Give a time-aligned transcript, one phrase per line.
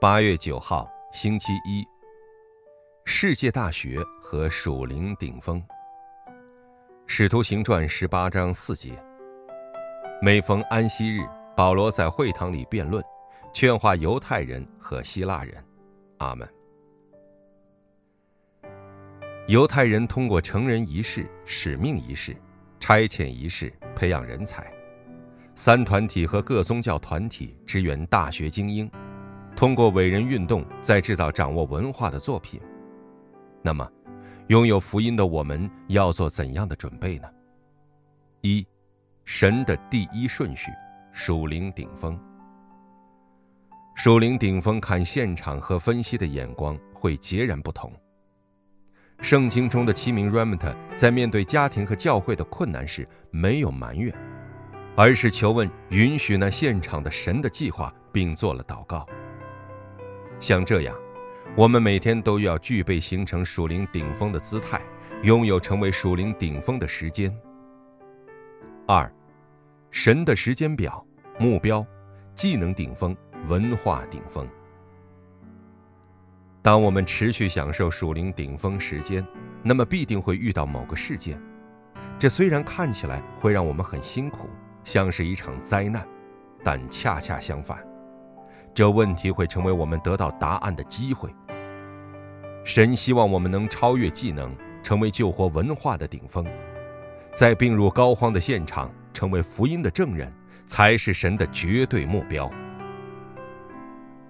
[0.00, 1.86] 八月九号，星期一。
[3.04, 5.62] 世界大学和属灵顶峰。
[7.06, 8.98] 使徒行传十八章四节。
[10.22, 11.20] 每逢安息日，
[11.54, 13.04] 保罗在会堂里辩论，
[13.52, 15.62] 劝化犹太人和希腊人。
[16.16, 16.48] 阿门。
[19.48, 22.34] 犹太人通过成人仪式、使命仪式、
[22.78, 24.72] 差遣仪式培养人才，
[25.54, 28.90] 三团体和各宗教团体支援大学精英。
[29.60, 32.58] 通过伟人运动，在制造掌握文化的作品。
[33.60, 33.86] 那么，
[34.46, 37.28] 拥有福音的我们要做怎样的准备呢？
[38.40, 38.66] 一，
[39.26, 40.70] 神的第一顺序，
[41.12, 42.18] 属灵顶峰。
[43.94, 47.92] 属灵顶峰看现场和分析的眼光会截然不同。
[49.20, 54.10] 圣经中的七名 Remnant 在面对家庭和教会的困难时，没有埋怨，
[54.96, 59.06] 而是求问允许那现场的神的计划，并做了祷告。
[60.40, 60.96] 像这样，
[61.54, 64.80] 我们每天都要具备形成属灵顶峰的姿态，
[65.22, 67.30] 拥有成为属灵顶峰的时间。
[68.86, 69.12] 二，
[69.90, 71.04] 神的时间表、
[71.38, 71.86] 目标、
[72.34, 73.14] 技能顶峰、
[73.48, 74.48] 文化顶峰。
[76.62, 79.24] 当我们持续享受属灵顶峰时间，
[79.62, 81.40] 那么必定会遇到某个事件，
[82.18, 84.48] 这虽然看起来会让我们很辛苦，
[84.84, 86.06] 像是一场灾难，
[86.64, 87.89] 但恰恰相反。
[88.72, 91.28] 这问题会成为我们得到答案的机会。
[92.64, 96.46] 神希望我们能超越技能，成为救活文化的顶峰，
[97.34, 100.32] 在病入膏肓的现场成为福音的证人，
[100.66, 102.50] 才是神的绝对目标。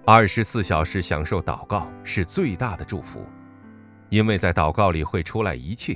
[0.05, 3.23] 二十四小时享受祷告是最大的祝福，
[4.09, 5.95] 因为在祷告里会出来一切。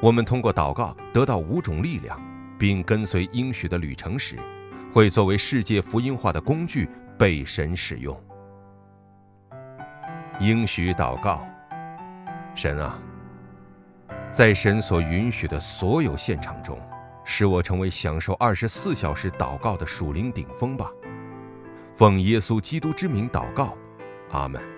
[0.00, 2.20] 我们通过祷告得到五种力量，
[2.58, 4.36] 并跟随应许的旅程时，
[4.92, 6.88] 会作为世界福音化的工具。
[7.18, 8.14] 被神使用，
[10.38, 11.46] 应许祷告，
[12.54, 12.98] 神啊，
[14.30, 16.78] 在神所允许的所有现场中，
[17.24, 20.90] 使我成为享受二十四小时祷告的属灵顶峰吧。
[21.94, 23.74] 奉耶稣基督之名祷告，
[24.30, 24.75] 阿门。